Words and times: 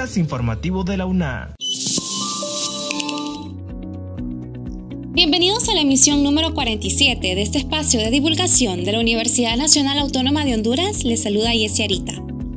podcast 0.00 0.16
informativo 0.16 0.82
de 0.82 0.96
la 0.96 1.04
UNA. 1.04 1.54
Bienvenidos 5.12 5.68
a 5.68 5.74
la 5.74 5.82
emisión 5.82 6.22
número 6.22 6.54
47 6.54 7.34
de 7.34 7.42
este 7.42 7.58
espacio 7.58 8.00
de 8.00 8.10
divulgación 8.10 8.84
de 8.84 8.92
la 8.92 9.00
Universidad 9.00 9.58
Nacional 9.58 9.98
Autónoma 9.98 10.46
de 10.46 10.54
Honduras. 10.54 11.04
Les 11.04 11.22
saluda 11.22 11.52
Yessi 11.52 11.82
Arita. 11.82 12.14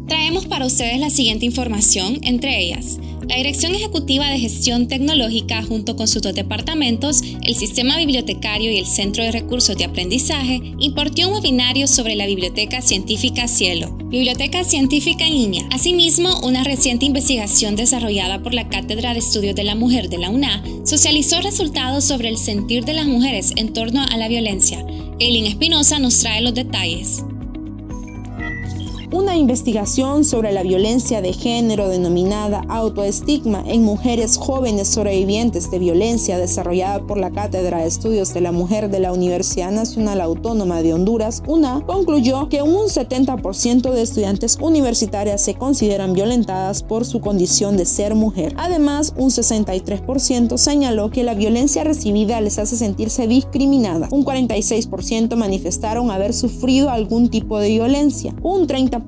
Traemos 0.08 0.46
para 0.46 0.66
ustedes 0.66 0.98
la 1.02 1.10
siguiente 1.10 1.46
información, 1.46 2.20
entre 2.22 2.62
ellas, 2.62 2.98
la 3.28 3.38
Dirección 3.38 3.74
Ejecutiva 3.74 4.28
de 4.28 4.40
Gestión 4.40 4.88
Tecnológica, 4.88 5.64
junto 5.64 5.96
con 5.96 6.08
sus 6.08 6.22
dos 6.22 6.34
departamentos, 6.34 7.22
el 7.44 7.56
Sistema 7.56 7.98
Bibliotecario 7.98 8.72
y 8.72 8.78
el 8.78 8.86
Centro 8.86 9.24
de 9.24 9.32
Recursos 9.32 9.78
de 9.78 9.86
Aprendizaje, 9.86 10.60
impartió 10.80 11.30
un 11.30 11.36
webinario 11.36 11.88
sobre 11.88 12.16
la 12.16 12.26
Biblioteca 12.26 12.82
Científica 12.82 13.48
Cielo, 13.48 13.96
Biblioteca 14.10 14.64
Científica 14.64 15.26
en 15.26 15.34
línea. 15.34 15.68
Asimismo, 15.72 16.40
una 16.42 16.64
reciente 16.64 17.06
investigación 17.06 17.76
desarrollada 17.76 18.44
por 18.44 18.54
la 18.54 18.68
Cátedra 18.68 19.14
de 19.14 19.20
Estudios 19.20 19.56
de 19.56 19.64
la 19.64 19.76
Mujer 19.76 20.10
de 20.10 20.18
la 20.18 20.30
UNA 20.30 20.64
socializó 20.84 21.42
resultados 21.42 22.04
sobre 22.04 22.30
el 22.30 22.38
sentir 22.38 22.84
de 22.84 22.94
las 22.94 23.06
mujeres 23.06 23.54
en 23.56 23.74
torno 23.74 24.04
a 24.04 24.18
la 24.18 24.28
violencia. 24.28 24.86
Eileen 25.20 25.46
Espinosa 25.46 26.00
nos 26.00 26.20
trae 26.20 26.42
los 26.42 26.54
detalles. 26.54 27.24
Una 29.14 29.38
investigación 29.38 30.26
sobre 30.26 30.52
la 30.52 30.64
violencia 30.64 31.22
de 31.22 31.34
género 31.34 31.88
denominada 31.88 32.64
autoestigma 32.68 33.64
en 33.68 33.84
mujeres 33.84 34.38
jóvenes 34.38 34.88
sobrevivientes 34.88 35.70
de 35.70 35.78
violencia 35.78 36.40
desarrollada 36.40 37.06
por 37.06 37.20
la 37.20 37.30
Cátedra 37.30 37.82
de 37.82 37.86
Estudios 37.86 38.34
de 38.34 38.42
la 38.42 38.52
Mujer 38.52 38.90
de 38.90 39.00
la 39.00 39.14
Universidad 39.14 39.72
Nacional 39.72 40.20
Autónoma 40.20 40.82
de 40.82 40.96
Honduras, 40.96 41.44
UNA, 41.46 41.84
concluyó 41.86 42.50
que 42.50 42.64
un 42.64 42.88
70% 42.88 43.92
de 43.92 44.02
estudiantes 44.02 44.58
universitarias 44.60 45.42
se 45.42 45.54
consideran 45.54 46.14
violentadas 46.14 46.82
por 46.82 47.06
su 47.06 47.22
condición 47.22 47.78
de 47.78 47.86
ser 47.86 48.16
mujer. 48.16 48.56
Además, 48.58 49.14
un 49.16 49.30
63% 49.30 50.58
señaló 50.58 51.12
que 51.12 51.24
la 51.24 51.36
violencia 51.36 51.84
recibida 51.84 52.42
les 52.42 52.58
hace 52.58 52.78
sentirse 52.78 53.28
discriminada. 53.28 54.08
Un 54.10 54.26
46% 54.26 55.36
manifestaron 55.36 56.10
haber 56.10 56.34
sufrido 56.34 56.90
algún 56.90 57.30
tipo 57.30 57.60
de 57.60 57.70
violencia. 57.70 58.34
Un 58.42 58.66
30 58.66 59.03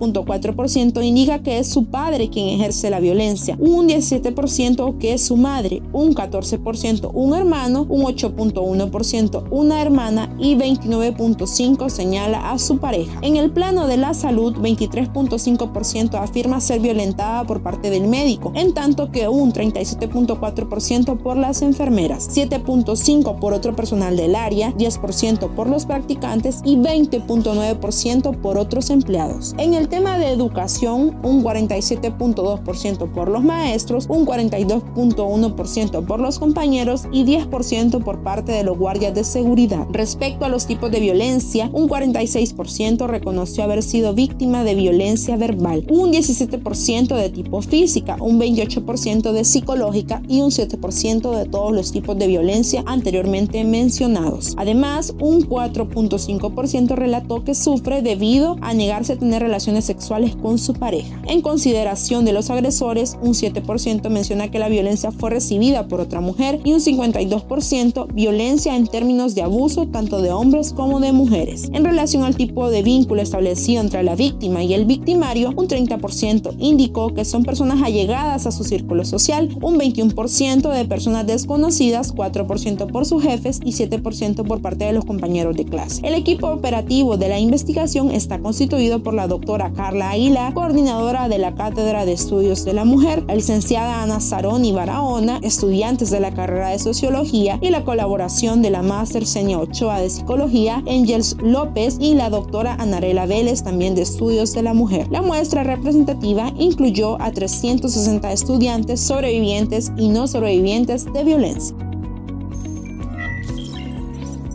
ciento 0.67 1.01
indica 1.01 1.39
que 1.43 1.59
es 1.59 1.67
su 1.67 1.85
padre 1.85 2.29
quien 2.29 2.49
ejerce 2.49 2.89
la 2.89 2.99
violencia, 2.99 3.55
un 3.59 3.87
17% 3.87 4.97
que 4.97 5.13
es 5.13 5.21
su 5.21 5.37
madre, 5.37 5.81
un 5.93 6.13
14% 6.13 7.11
un 7.13 7.33
hermano, 7.33 7.85
un 7.89 8.03
8.1% 8.03 9.45
una 9.51 9.81
hermana 9.81 10.35
y 10.39 10.55
29.5% 10.55 11.89
señala 11.89 12.51
a 12.51 12.59
su 12.59 12.77
pareja. 12.77 13.19
En 13.21 13.35
el 13.35 13.51
plano 13.51 13.87
de 13.87 13.97
la 13.97 14.13
salud, 14.13 14.55
23.5% 14.55 16.21
afirma 16.21 16.61
ser 16.61 16.79
violentada 16.79 17.45
por 17.45 17.61
parte 17.61 17.89
del 17.89 18.07
médico, 18.07 18.51
en 18.55 18.73
tanto 18.73 19.11
que 19.11 19.27
un 19.27 19.53
37.4% 19.53 21.17
por 21.17 21.37
las 21.37 21.61
enfermeras, 21.61 22.29
7.5% 22.35 23.39
por 23.39 23.53
otro 23.53 23.75
personal 23.75 24.17
del 24.17 24.35
área, 24.35 24.73
10% 24.73 25.49
por 25.55 25.69
los 25.69 25.85
practicantes 25.85 26.61
y 26.63 26.77
20.9% 26.77 28.41
por 28.41 28.57
otros 28.57 28.89
empleados. 28.89 29.55
En 29.57 29.73
el 29.73 29.84
tema 29.87 30.17
de 30.17 30.29
educación, 30.29 31.17
un 31.23 31.43
47.2% 31.43 33.11
por 33.11 33.29
los 33.29 33.43
maestros, 33.43 34.05
un 34.09 34.25
42.1% 34.25 36.05
por 36.05 36.19
los 36.19 36.39
compañeros 36.39 37.03
y 37.11 37.25
10% 37.25 38.03
por 38.03 38.23
parte 38.23 38.51
de 38.51 38.63
los 38.63 38.77
guardias 38.77 39.13
de 39.13 39.23
seguridad. 39.23 39.85
Respecto 39.91 40.45
a 40.45 40.49
los 40.49 40.65
tipos 40.65 40.91
de 40.91 40.99
violencia, 40.99 41.69
un 41.73 41.87
46% 41.87 43.07
reconoció 43.07 43.63
haber 43.63 43.83
sido 43.83 44.13
víctima 44.13 44.63
de 44.63 44.75
violencia 44.75 45.37
verbal, 45.37 45.85
un 45.89 46.11
17% 46.11 47.15
de 47.15 47.29
tipo 47.29 47.61
física, 47.61 48.17
un 48.19 48.39
28% 48.39 49.31
de 49.31 49.43
psicológica 49.43 50.21
y 50.27 50.41
un 50.41 50.51
7% 50.51 51.37
de 51.37 51.45
todos 51.45 51.73
los 51.73 51.91
tipos 51.91 52.17
de 52.17 52.27
violencia 52.27 52.83
anteriormente 52.85 53.63
mencionados. 53.63 54.55
Además, 54.57 55.13
un 55.19 55.47
4.5% 55.47 56.95
relató 56.95 57.43
que 57.43 57.55
sufre 57.55 58.01
debido 58.01 58.57
a 58.61 58.73
negarse 58.73 59.13
a 59.13 59.19
tener 59.19 59.41
relaciones 59.41 59.74
sexuales 59.81 60.35
con 60.35 60.57
su 60.57 60.73
pareja. 60.73 61.21
En 61.27 61.41
consideración 61.41 62.23
de 62.23 62.33
los 62.33 62.49
agresores, 62.49 63.17
un 63.21 63.33
7% 63.33 64.09
menciona 64.09 64.49
que 64.49 64.59
la 64.59 64.69
violencia 64.69 65.11
fue 65.11 65.31
recibida 65.31 65.87
por 65.87 65.99
otra 65.99 66.21
mujer 66.21 66.61
y 66.63 66.73
un 66.73 66.79
52% 66.79 68.13
violencia 68.13 68.75
en 68.75 68.87
términos 68.87 69.35
de 69.35 69.41
abuso 69.41 69.87
tanto 69.87 70.21
de 70.21 70.31
hombres 70.31 70.73
como 70.73 70.99
de 70.99 71.11
mujeres. 71.11 71.69
En 71.73 71.83
relación 71.83 72.23
al 72.23 72.35
tipo 72.35 72.69
de 72.69 72.83
vínculo 72.83 73.21
establecido 73.21 73.81
entre 73.81 74.03
la 74.03 74.15
víctima 74.15 74.63
y 74.63 74.73
el 74.73 74.85
victimario, 74.85 75.53
un 75.55 75.67
30% 75.67 76.55
indicó 76.59 77.13
que 77.13 77.25
son 77.25 77.43
personas 77.43 77.81
allegadas 77.81 78.45
a 78.45 78.51
su 78.51 78.63
círculo 78.63 79.05
social, 79.05 79.49
un 79.61 79.79
21% 79.79 80.71
de 80.71 80.85
personas 80.85 81.25
desconocidas, 81.25 82.13
4% 82.13 82.91
por 82.91 83.05
sus 83.05 83.23
jefes 83.23 83.59
y 83.63 83.71
7% 83.71 84.45
por 84.45 84.61
parte 84.61 84.85
de 84.85 84.93
los 84.93 85.05
compañeros 85.05 85.55
de 85.55 85.65
clase. 85.65 86.05
El 86.05 86.13
equipo 86.13 86.47
operativo 86.47 87.17
de 87.17 87.29
la 87.29 87.39
investigación 87.39 88.11
está 88.11 88.39
constituido 88.39 89.01
por 89.01 89.13
la 89.13 89.27
doctora 89.27 89.54
Carla 89.73 90.11
Aguilar, 90.11 90.53
coordinadora 90.53 91.29
de 91.29 91.37
la 91.37 91.55
Cátedra 91.55 92.05
de 92.05 92.11
Estudios 92.11 92.65
de 92.65 92.73
la 92.73 92.83
Mujer, 92.83 93.23
la 93.27 93.35
licenciada 93.35 94.03
Ana 94.03 94.19
Saroni 94.19 94.73
Barahona, 94.73 95.39
estudiantes 95.41 96.11
de 96.11 96.19
la 96.19 96.33
carrera 96.33 96.69
de 96.69 96.79
Sociología 96.79 97.57
y 97.61 97.69
la 97.69 97.85
colaboración 97.85 98.61
de 98.61 98.69
la 98.69 98.81
máster 98.81 99.25
Seña 99.25 99.59
Ochoa 99.59 100.01
de 100.01 100.09
Psicología, 100.09 100.83
Angels 100.87 101.37
López 101.41 101.97
y 101.99 102.15
la 102.15 102.29
doctora 102.29 102.75
Anarela 102.75 103.25
Vélez, 103.25 103.63
también 103.63 103.95
de 103.95 104.01
Estudios 104.01 104.53
de 104.53 104.63
la 104.63 104.73
Mujer. 104.73 105.07
La 105.09 105.21
muestra 105.21 105.63
representativa 105.63 106.51
incluyó 106.57 107.21
a 107.21 107.31
360 107.31 108.31
estudiantes 108.31 108.99
sobrevivientes 108.99 109.91
y 109.97 110.09
no 110.09 110.27
sobrevivientes 110.27 111.11
de 111.13 111.23
violencia. 111.23 111.75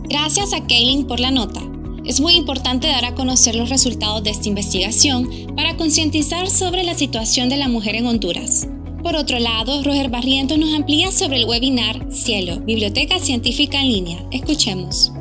Gracias 0.07 0.53
a 0.53 0.61
Kaylin 0.67 1.07
por 1.07 1.19
la 1.19 1.31
nota. 1.31 1.70
Es 2.05 2.19
muy 2.19 2.33
importante 2.33 2.87
dar 2.87 3.05
a 3.05 3.13
conocer 3.13 3.55
los 3.55 3.69
resultados 3.69 4.23
de 4.23 4.31
esta 4.31 4.49
investigación 4.49 5.29
para 5.55 5.77
concientizar 5.77 6.49
sobre 6.49 6.83
la 6.83 6.95
situación 6.95 7.47
de 7.49 7.57
la 7.57 7.67
mujer 7.67 7.95
en 7.95 8.07
Honduras. 8.07 8.67
Por 9.03 9.15
otro 9.15 9.39
lado, 9.39 9.83
Roger 9.83 10.09
Barrientos 10.09 10.57
nos 10.57 10.73
amplía 10.73 11.11
sobre 11.11 11.37
el 11.37 11.45
webinar 11.45 12.11
Cielo, 12.11 12.59
Biblioteca 12.61 13.19
Científica 13.19 13.81
en 13.81 13.91
línea. 13.91 14.25
Escuchemos. 14.31 15.11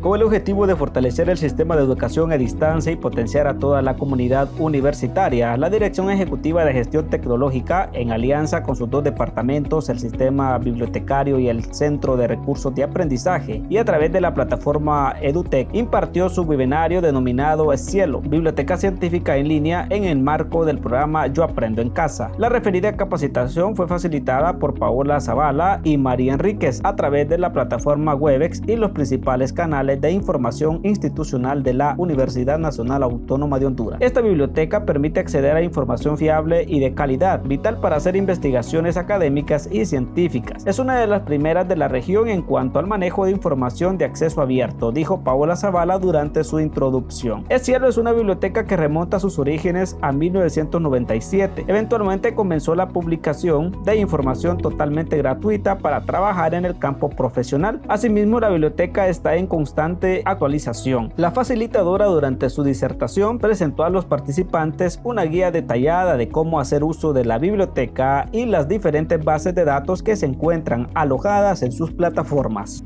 Con 0.00 0.16
el 0.18 0.22
objetivo 0.22 0.66
de 0.66 0.76
fortalecer 0.76 1.28
el 1.28 1.36
sistema 1.36 1.76
de 1.76 1.82
educación 1.82 2.32
a 2.32 2.38
distancia 2.38 2.90
y 2.90 2.96
potenciar 2.96 3.46
a 3.46 3.58
toda 3.58 3.82
la 3.82 3.96
comunidad 3.96 4.48
universitaria. 4.58 5.56
La 5.56 5.68
Dirección 5.68 6.10
Ejecutiva 6.10 6.64
de 6.64 6.72
Gestión 6.72 7.10
Tecnológica, 7.10 7.90
en 7.92 8.10
alianza 8.10 8.62
con 8.62 8.76
sus 8.76 8.88
dos 8.88 9.04
departamentos, 9.04 9.88
el 9.90 9.98
Sistema 9.98 10.56
Bibliotecario 10.58 11.38
y 11.38 11.48
el 11.48 11.64
Centro 11.74 12.16
de 12.16 12.28
Recursos 12.28 12.74
de 12.74 12.84
Aprendizaje, 12.84 13.62
y 13.68 13.76
a 13.76 13.84
través 13.84 14.10
de 14.12 14.20
la 14.20 14.32
plataforma 14.32 15.14
EduTech, 15.20 15.68
impartió 15.74 16.28
su 16.28 16.42
webinario 16.42 17.02
denominado 17.02 17.70
Cielo, 17.76 18.20
Biblioteca 18.20 18.76
Científica 18.76 19.36
en 19.36 19.48
línea 19.48 19.86
en 19.90 20.04
el 20.04 20.18
marco 20.18 20.64
del 20.64 20.78
programa 20.78 21.26
Yo 21.26 21.44
Aprendo 21.44 21.82
en 21.82 21.90
Casa. 21.90 22.30
La 22.38 22.48
referida 22.48 22.96
capacitación 22.96 23.76
fue 23.76 23.86
facilitada 23.86 24.58
por 24.58 24.78
Paola 24.78 25.20
Zavala 25.20 25.80
y 25.84 25.98
María 25.98 26.34
Enríquez 26.34 26.80
a 26.84 26.96
través 26.96 27.28
de 27.28 27.38
la 27.38 27.52
plataforma 27.52 28.14
Webex 28.14 28.62
y 28.66 28.76
los 28.76 28.92
principales 28.92 29.52
canales 29.52 29.89
de 29.96 30.12
información 30.12 30.80
institucional 30.84 31.62
de 31.62 31.74
la 31.74 31.94
Universidad 31.98 32.58
Nacional 32.58 33.02
Autónoma 33.02 33.58
de 33.58 33.66
Honduras. 33.66 34.00
Esta 34.00 34.20
biblioteca 34.20 34.84
permite 34.84 35.20
acceder 35.20 35.56
a 35.56 35.62
información 35.62 36.16
fiable 36.16 36.64
y 36.66 36.80
de 36.80 36.94
calidad, 36.94 37.42
vital 37.42 37.80
para 37.80 37.96
hacer 37.96 38.16
investigaciones 38.16 38.96
académicas 38.96 39.68
y 39.70 39.84
científicas. 39.84 40.66
Es 40.66 40.78
una 40.78 40.98
de 40.98 41.06
las 41.06 41.22
primeras 41.22 41.68
de 41.68 41.76
la 41.76 41.88
región 41.88 42.28
en 42.28 42.42
cuanto 42.42 42.78
al 42.78 42.86
manejo 42.86 43.24
de 43.24 43.32
información 43.32 43.98
de 43.98 44.04
acceso 44.04 44.40
abierto, 44.40 44.92
dijo 44.92 45.20
Paola 45.20 45.56
Zavala 45.56 45.98
durante 45.98 46.44
su 46.44 46.60
introducción. 46.60 47.44
Es 47.48 47.62
cierto, 47.62 47.88
es 47.88 47.96
una 47.96 48.12
biblioteca 48.12 48.66
que 48.66 48.76
remonta 48.76 49.18
sus 49.18 49.38
orígenes 49.38 49.96
a 50.00 50.12
1997. 50.12 51.64
Eventualmente 51.66 52.34
comenzó 52.34 52.74
la 52.74 52.88
publicación 52.88 53.76
de 53.84 53.96
información 53.96 54.58
totalmente 54.58 55.16
gratuita 55.16 55.78
para 55.78 56.02
trabajar 56.02 56.54
en 56.54 56.64
el 56.64 56.78
campo 56.78 57.10
profesional. 57.10 57.80
Asimismo, 57.88 58.40
la 58.40 58.50
biblioteca 58.50 59.08
está 59.08 59.36
en 59.36 59.46
constante 59.46 59.79
actualización. 59.80 61.12
La 61.16 61.30
facilitadora 61.30 62.06
durante 62.06 62.50
su 62.50 62.62
disertación 62.62 63.38
presentó 63.38 63.84
a 63.84 63.90
los 63.90 64.04
participantes 64.04 65.00
una 65.04 65.24
guía 65.24 65.50
detallada 65.50 66.16
de 66.16 66.28
cómo 66.28 66.60
hacer 66.60 66.84
uso 66.84 67.12
de 67.12 67.24
la 67.24 67.38
biblioteca 67.38 68.28
y 68.32 68.46
las 68.46 68.68
diferentes 68.68 69.22
bases 69.22 69.54
de 69.54 69.64
datos 69.64 70.02
que 70.02 70.16
se 70.16 70.26
encuentran 70.26 70.88
alojadas 70.94 71.62
en 71.62 71.72
sus 71.72 71.92
plataformas. 71.92 72.82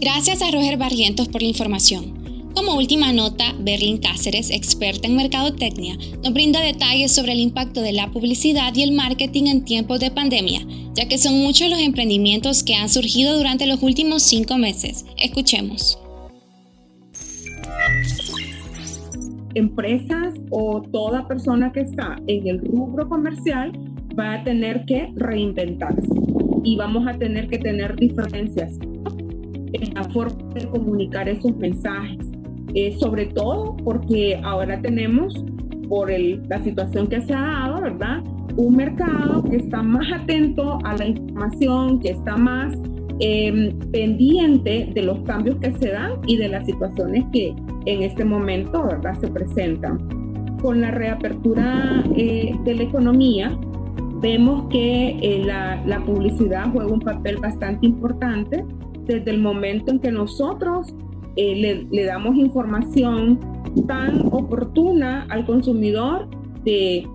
Gracias 0.00 0.42
a 0.42 0.50
Roger 0.50 0.78
Barrientos 0.78 1.28
por 1.28 1.42
la 1.42 1.48
información. 1.48 2.17
Como 2.58 2.74
última 2.74 3.12
nota, 3.12 3.54
Berlin 3.60 3.98
Cáceres, 3.98 4.50
experta 4.50 5.06
en 5.06 5.14
mercadotecnia, 5.14 5.96
nos 6.24 6.32
brinda 6.32 6.60
detalles 6.60 7.14
sobre 7.14 7.30
el 7.30 7.38
impacto 7.38 7.82
de 7.82 7.92
la 7.92 8.10
publicidad 8.10 8.74
y 8.74 8.82
el 8.82 8.90
marketing 8.90 9.44
en 9.44 9.64
tiempos 9.64 10.00
de 10.00 10.10
pandemia, 10.10 10.66
ya 10.92 11.06
que 11.06 11.18
son 11.18 11.38
muchos 11.38 11.70
los 11.70 11.78
emprendimientos 11.78 12.64
que 12.64 12.74
han 12.74 12.88
surgido 12.88 13.36
durante 13.36 13.68
los 13.68 13.80
últimos 13.80 14.24
cinco 14.24 14.58
meses. 14.58 15.06
Escuchemos. 15.16 16.00
empresas 19.54 20.34
o 20.50 20.82
toda 20.82 21.28
persona 21.28 21.70
que 21.72 21.80
está 21.80 22.16
en 22.26 22.48
el 22.48 22.58
rubro 22.58 23.08
comercial 23.08 23.70
va 24.18 24.34
a 24.34 24.44
tener 24.44 24.84
que 24.84 25.12
reinventarse 25.14 26.08
y 26.64 26.76
vamos 26.76 27.06
a 27.06 27.16
tener 27.16 27.48
que 27.48 27.58
tener 27.58 27.94
diferencias 27.96 28.78
en 29.72 29.94
la 29.94 30.04
forma 30.10 30.54
de 30.54 30.68
comunicar 30.68 31.28
esos 31.28 31.56
mensajes, 31.56 32.26
eh, 32.74 32.96
sobre 32.98 33.26
todo 33.26 33.76
porque 33.84 34.40
ahora 34.42 34.80
tenemos, 34.80 35.34
por 35.88 36.10
la 36.10 36.62
situación 36.62 37.06
que 37.06 37.20
se 37.22 37.32
ha 37.32 37.40
dado, 37.40 37.80
¿verdad? 37.80 38.22
Un 38.56 38.76
mercado 38.76 39.42
que 39.44 39.56
está 39.56 39.82
más 39.82 40.06
atento 40.12 40.78
a 40.84 40.96
la 40.96 41.06
información, 41.06 42.00
que 42.00 42.10
está 42.10 42.36
más 42.36 42.74
em, 43.20 43.78
pendiente 43.90 44.90
de 44.94 45.02
los 45.02 45.20
cambios 45.20 45.56
que 45.56 45.72
se 45.72 45.90
dan 45.90 46.12
y 46.26 46.36
de 46.36 46.48
las 46.48 46.66
situaciones 46.66 47.24
que 47.32 47.54
en 47.86 48.02
este 48.02 48.24
momento, 48.24 48.84
¿verdad? 48.84 49.18
Se 49.20 49.28
presentan. 49.28 49.98
Con 50.60 50.80
la 50.80 50.90
reapertura 50.90 52.04
eh, 52.16 52.54
de 52.64 52.74
la 52.74 52.82
economía, 52.82 53.56
vemos 54.20 54.68
que 54.70 55.16
eh, 55.22 55.42
la, 55.44 55.82
la, 55.86 56.04
publicidad 56.04 56.70
juega 56.72 56.92
un 56.92 57.00
papel 57.00 57.36
bastante 57.36 57.86
importante 57.86 58.64
desde 59.06 59.30
el 59.30 59.38
momento 59.38 59.92
en 59.92 60.00
que 60.00 60.10
nosotros 60.10 60.92
eh, 61.38 61.54
le, 61.54 61.86
le, 61.90 62.04
damos 62.04 62.36
información 62.36 63.38
tan 63.86 64.26
oportuna 64.32 65.24
al 65.30 65.46
consumidor 65.46 66.28
de 66.64 67.06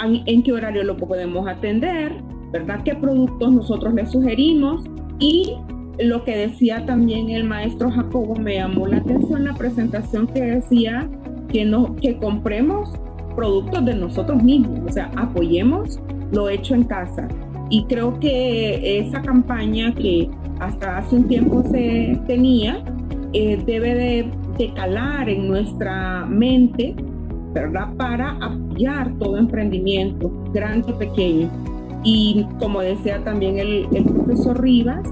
en, 0.00 0.22
en, 0.26 0.42
qué 0.44 0.52
horario 0.52 0.84
lo 0.84 0.96
podemos 0.96 1.48
atender, 1.48 2.12
¿verdad? 2.52 2.84
¿Qué 2.84 2.94
productos 2.94 3.52
nosotros 3.52 3.92
le 3.94 4.06
sugerimos? 4.06 4.84
Y 5.18 5.54
lo 5.98 6.24
que 6.24 6.36
decía 6.36 6.86
también 6.86 7.30
el 7.30 7.42
maestro 7.42 7.90
Jacobo, 7.90 8.36
me 8.36 8.54
llamó 8.54 8.86
la 8.86 8.98
atención 8.98 9.44
la 9.44 9.54
presentación 9.54 10.28
que 10.28 10.40
decía 10.40 11.08
que, 11.48 11.64
no, 11.64 11.96
que 11.96 12.16
compremos 12.16 12.92
productos 13.34 13.84
de 13.84 13.96
nosotros 13.96 14.40
mismos, 14.40 14.88
o 14.88 14.92
sea, 14.92 15.10
apoyemos 15.16 16.00
lo 16.32 16.48
hecho 16.48 16.74
en 16.74 16.84
casa. 16.84 17.28
Y 17.70 17.84
creo 17.86 18.20
que 18.20 19.00
esa 19.00 19.20
campaña 19.20 19.92
que 19.94 20.30
hasta 20.60 20.98
hace 20.98 21.16
un 21.16 21.26
tiempo 21.26 21.62
se 21.70 22.20
tenía, 22.26 22.84
eh, 23.34 23.62
debe 23.64 23.94
de, 23.94 24.72
calar 24.74 25.28
en 25.28 25.48
nuestra 25.48 26.24
mente, 26.26 26.94
¿verdad? 27.52 27.92
Para 27.96 28.38
apoyar 28.40 29.12
todo 29.18 29.36
emprendimiento, 29.36 30.30
grande 30.52 30.92
o 30.92 30.98
pequeño. 30.98 31.50
Y 32.04 32.46
como 32.58 32.80
decía 32.80 33.22
también 33.24 33.58
el, 33.58 33.88
el 33.92 34.04
profesor 34.04 34.60
Rivas, 34.62 35.06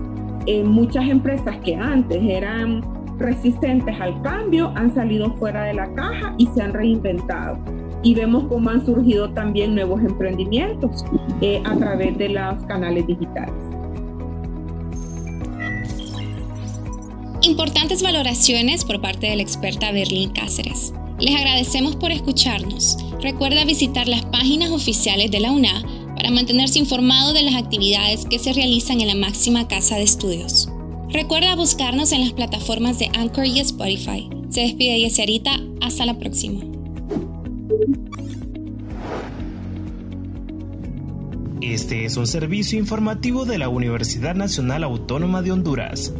eh, 0.46 0.62
muchas 0.64 1.08
empresas 1.08 1.56
que 1.64 1.74
antes 1.74 2.22
eran 2.22 2.82
resistentes 3.18 4.00
al 4.00 4.20
cambio 4.22 4.72
han 4.74 4.94
salido 4.94 5.32
fuera 5.34 5.64
de 5.64 5.74
la 5.74 5.92
caja 5.94 6.34
y 6.38 6.46
se 6.46 6.62
han 6.62 6.72
reinventado 6.72 7.58
y 8.02 8.14
vemos 8.14 8.44
cómo 8.44 8.70
han 8.70 8.84
surgido 8.84 9.30
también 9.30 9.74
nuevos 9.74 10.00
emprendimientos 10.02 11.04
eh, 11.40 11.62
a 11.64 11.76
través 11.76 12.18
de 12.18 12.30
los 12.30 12.64
canales 12.66 13.06
digitales. 13.06 13.54
Importantes 17.44 18.02
valoraciones 18.02 18.84
por 18.84 19.00
parte 19.00 19.26
de 19.26 19.34
la 19.34 19.42
experta 19.42 19.90
Berlín 19.90 20.30
Cáceres. 20.30 20.92
Les 21.18 21.34
agradecemos 21.34 21.96
por 21.96 22.12
escucharnos. 22.12 22.96
Recuerda 23.20 23.64
visitar 23.64 24.06
las 24.06 24.24
páginas 24.26 24.70
oficiales 24.70 25.28
de 25.32 25.40
la 25.40 25.50
UNA 25.50 25.82
para 26.14 26.30
mantenerse 26.30 26.78
informado 26.78 27.32
de 27.32 27.42
las 27.42 27.56
actividades 27.56 28.26
que 28.26 28.38
se 28.38 28.52
realizan 28.52 29.00
en 29.00 29.08
la 29.08 29.16
máxima 29.16 29.66
casa 29.66 29.96
de 29.96 30.04
estudios. 30.04 30.68
Recuerda 31.10 31.56
buscarnos 31.56 32.12
en 32.12 32.20
las 32.20 32.32
plataformas 32.32 33.00
de 33.00 33.10
Anchor 33.12 33.46
y 33.46 33.58
Spotify. 33.58 34.30
Se 34.48 34.60
despide 34.60 35.00
Yeserita, 35.00 35.58
hasta 35.80 36.06
la 36.06 36.18
próxima. 36.18 36.62
Este 41.60 42.04
es 42.04 42.16
un 42.16 42.26
servicio 42.26 42.78
informativo 42.78 43.44
de 43.44 43.58
la 43.58 43.68
Universidad 43.68 44.34
Nacional 44.34 44.84
Autónoma 44.84 45.42
de 45.42 45.52
Honduras. 45.52 46.12